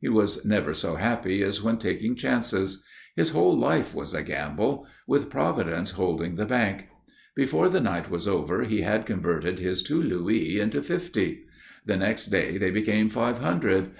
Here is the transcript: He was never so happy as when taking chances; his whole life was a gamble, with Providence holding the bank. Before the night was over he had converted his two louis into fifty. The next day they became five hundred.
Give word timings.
He 0.00 0.08
was 0.08 0.46
never 0.46 0.72
so 0.72 0.94
happy 0.94 1.42
as 1.42 1.62
when 1.62 1.76
taking 1.76 2.16
chances; 2.16 2.82
his 3.16 3.32
whole 3.32 3.54
life 3.54 3.94
was 3.94 4.14
a 4.14 4.22
gamble, 4.22 4.86
with 5.06 5.28
Providence 5.28 5.90
holding 5.90 6.36
the 6.36 6.46
bank. 6.46 6.86
Before 7.36 7.68
the 7.68 7.82
night 7.82 8.08
was 8.10 8.26
over 8.26 8.62
he 8.62 8.80
had 8.80 9.04
converted 9.04 9.58
his 9.58 9.82
two 9.82 10.02
louis 10.02 10.58
into 10.58 10.82
fifty. 10.82 11.44
The 11.84 11.98
next 11.98 12.28
day 12.28 12.56
they 12.56 12.70
became 12.70 13.10
five 13.10 13.40
hundred. 13.40 13.92